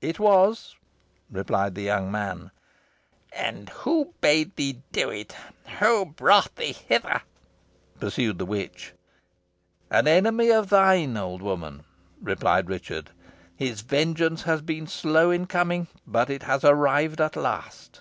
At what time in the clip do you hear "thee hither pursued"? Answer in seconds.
6.54-8.38